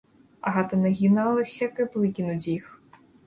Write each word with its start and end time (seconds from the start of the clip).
Агата 0.51 0.79
нагіналася, 0.85 1.69
каб 1.77 1.99
выкінуць 2.01 2.49
іх. 2.57 2.63